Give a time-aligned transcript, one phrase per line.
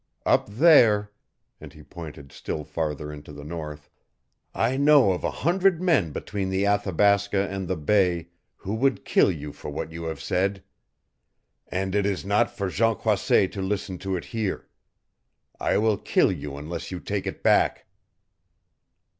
[0.25, 1.11] Up there"
[1.61, 3.87] and he pointed still farther into the north
[4.51, 9.31] "I know of a hundred men between the Athabasca and the bay who would kill
[9.31, 10.63] you for what you have said.
[11.67, 14.67] And it is not for Jean Croisset to listen to it here.
[15.59, 17.85] I will kill you unless you take it back!"